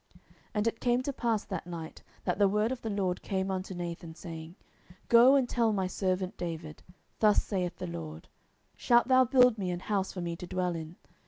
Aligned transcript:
10:007:004 0.15 0.21
And 0.55 0.67
it 0.67 0.79
came 0.79 1.03
to 1.03 1.13
pass 1.13 1.43
that 1.45 1.67
night, 1.67 2.01
that 2.23 2.39
the 2.39 2.47
word 2.47 2.71
of 2.71 2.81
the 2.81 2.89
LORD 2.89 3.21
came 3.21 3.51
unto 3.51 3.75
Nathan, 3.75 4.15
saying, 4.15 4.55
10:007:005 4.89 4.95
Go 5.09 5.35
and 5.35 5.47
tell 5.47 5.71
my 5.73 5.85
servant 5.85 6.37
David, 6.37 6.81
Thus 7.19 7.43
saith 7.43 7.75
the 7.77 7.85
LORD, 7.85 8.27
Shalt 8.75 9.09
thou 9.09 9.25
build 9.25 9.59
me 9.59 9.69
an 9.69 9.81
house 9.81 10.11
for 10.11 10.21
me 10.21 10.35
to 10.37 10.47
dwell 10.47 10.73
in? 10.75 10.95